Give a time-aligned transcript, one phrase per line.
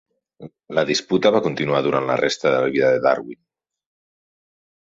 [0.77, 3.41] La disputa va continuar durant la resta de la vida de Darwin.